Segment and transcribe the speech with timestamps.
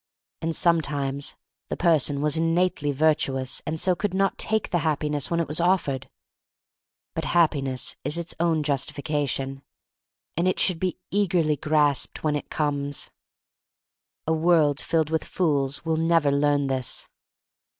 [0.41, 1.35] And sometimes
[1.69, 5.47] the person was innately virtuous and so could not take the Hap piness when it
[5.47, 6.09] was offered.
[7.13, 9.61] But Hap piness is its own justification,
[10.35, 13.11] and it should be eagerly grasped when it comes.
[14.25, 17.07] A world filled with fools will never learn this.